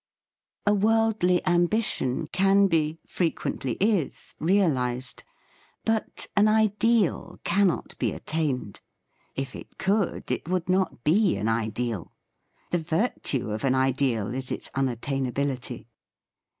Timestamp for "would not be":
10.49-11.37